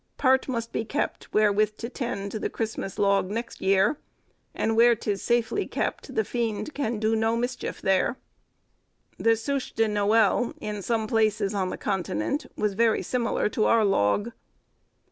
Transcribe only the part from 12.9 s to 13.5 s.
similar